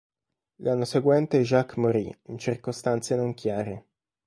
[0.63, 3.85] L'anno seguente Jacques morì, in circostanze non chiare.